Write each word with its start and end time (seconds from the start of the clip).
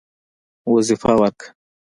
وظیفه 0.73 1.11
ورکړه. 1.19 1.49